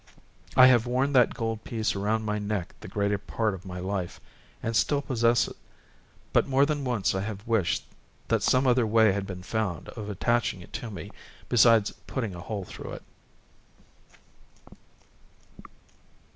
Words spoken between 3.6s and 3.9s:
my